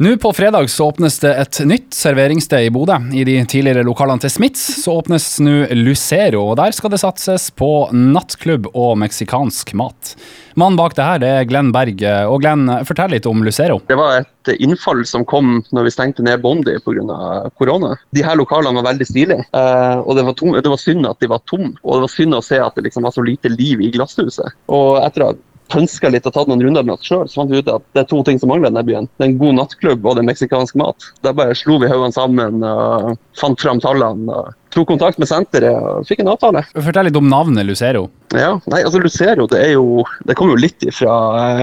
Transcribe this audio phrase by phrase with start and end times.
[0.00, 2.94] Nå på fredag så åpnes det et nytt serveringssted i Bodø.
[3.18, 7.48] I de tidligere lokalene til Smiths så åpnes nå Lucero, og der skal det satses
[7.50, 10.12] på nattklubb og meksikansk mat.
[10.54, 12.04] Mannen bak det her det er Glenn Berg.
[12.30, 13.80] Og Glenn, fortell litt om Lucero.
[13.90, 17.50] Det var et innfall som kom når vi stengte ned Bondi pga.
[17.58, 17.96] korona.
[18.14, 21.18] De her lokalene var veldig stilige, eh, og det var, tom, det var synd at
[21.18, 21.74] de var tomme.
[21.82, 24.54] Og det var synd å se at det liksom var så lite liv i glasshuset.
[24.70, 25.42] Og etter at
[25.72, 28.04] pønska litt og tatt noen runder med oss sjøl, så fant vi ut at det
[28.04, 29.10] er to ting som mangler i denne byen.
[29.16, 31.10] Det er en god nattklubb og det er meksikansk mat.
[31.24, 34.32] Da bare slo vi haugene sammen og fant fram tallene.
[34.32, 36.62] og tok kontakt med senteret og fikk en avtale.
[36.74, 38.06] Fortell litt om navnet Lucero.
[38.36, 41.14] Ja, nei, altså Lucero det er jo, det kommer jo litt fra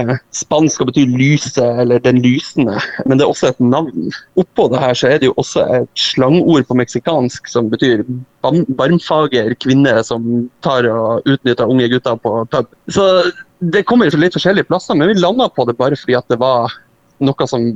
[0.02, 4.10] eh, spansk og betyr lyse eller den lysende, men det er også et navn.
[4.40, 8.04] Oppå det her så er det jo også et slangord på meksikansk som betyr
[8.78, 12.70] barmfager kvinne som tar og utnytter unge gutter på pub.
[12.92, 13.06] Så
[13.58, 16.38] det kommer fra litt forskjellige plasser, men vi landa på det bare fordi at det
[16.42, 16.74] var
[17.24, 17.68] noe som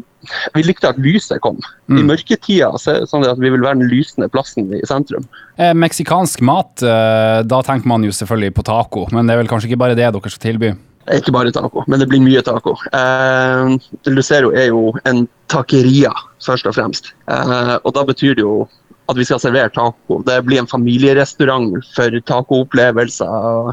[0.53, 1.57] Vi likte at lyset kom.
[1.89, 1.97] Mm.
[1.97, 5.25] I mørketida sånn at vi vil være den lysende plassen i sentrum.
[5.57, 9.49] Eh, meksikansk mat, eh, da tenker man jo selvfølgelig på taco, men det er vel
[9.49, 10.75] kanskje ikke bare det dere skal tilby?
[11.17, 12.77] Ikke bare taco, men det blir mye taco.
[12.93, 13.73] Eh,
[14.13, 16.13] Lucero er jo en takeria,
[16.45, 17.15] først og fremst.
[17.33, 18.69] Eh, og da betyr det jo
[19.11, 20.21] at vi skal servere taco.
[20.27, 23.73] Det blir en familierestaurant for tacoopplevelser.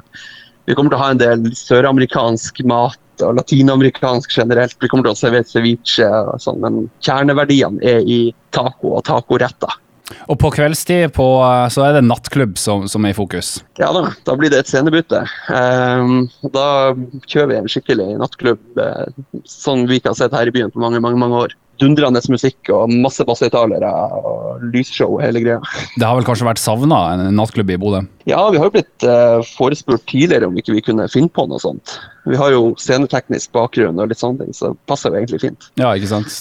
[0.68, 4.78] Vi kommer til å ha en del søramerikansk mat og latinamerikansk generelt.
[4.82, 8.22] Vi kommer til å servere ceviche og sånn, men kjerneverdiene er i
[8.56, 9.78] taco og tacoretter.
[10.32, 11.26] Og på kveldstid på,
[11.74, 13.58] så er det nattklubb som, som, er i fokus?
[13.80, 15.20] Ja da, da blir det et scenebytte.
[15.52, 16.96] Um, da
[17.28, 20.84] kjører vi en skikkelig nattklubb, uh, sånn vi ikke har sett her i byen på
[20.84, 25.60] mange, mange, mange år dundrende musikk og masse bassgitarere og lysshow og hele greia.
[25.98, 28.06] Det har vel kanskje vært savna en nattklubb i Bodø?
[28.28, 31.62] Ja, vi har jo blitt eh, forespurt tidligere om ikke vi kunne finne på noe
[31.64, 31.94] sånt.
[32.28, 35.70] Vi har jo sceneteknisk bakgrunn og litt sånne ting, så det passer jo egentlig fint.
[35.80, 36.36] Ja, ikke sant.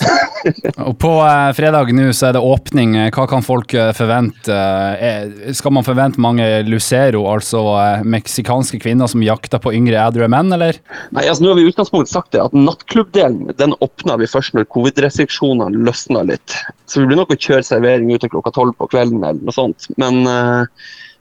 [0.89, 2.97] og på eh, fredag nå så er det åpning.
[3.15, 4.51] Hva kan folk eh, forvente?
[4.51, 7.63] Uh, skal man forvente mange Lucero, altså
[8.03, 10.83] meksikanske kvinner som jakter på yngre edru menn, eller?
[11.15, 14.59] Nei, altså nå har vi i utgangspunktet sagt det, at nattklubbdelen den åpner vi først
[14.59, 16.61] når covid-restriksjonene løsner litt.
[16.91, 19.87] Så vi blir nok å kjøre servering ute klokka tolv på kvelden eller noe sånt.
[20.03, 20.25] Men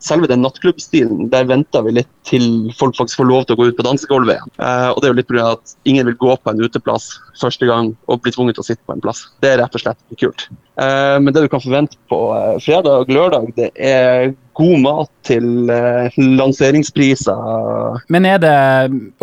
[0.06, 2.46] selve den nattklubbstilen, der venter vi litt til
[2.78, 4.54] folk faktisk får lov til å gå ut på dansegulvet igjen.
[4.60, 5.52] Eh, og det er jo litt pga.
[5.56, 7.10] at ingen vil gå på en uteplass
[7.42, 9.26] første gang og bli tvunget til å sitte på en plass.
[9.44, 10.48] Det er rett og slett kult.
[10.82, 15.12] Eh, men det du kan forvente på eh, fredag og lørdag, det er god mat
[15.28, 18.00] til eh, lanseringspriser.
[18.14, 18.56] Men er det,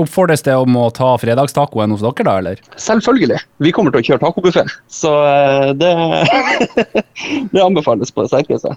[0.00, 2.62] oppfordres det om å ta fredagstacoen hos dere, da, eller?
[2.80, 3.40] Selvfølgelig.
[3.64, 4.66] Vi kommer til å kjøre tacobuffé.
[4.92, 5.92] Så eh, det,
[7.54, 8.76] det anbefales på det sterkeste.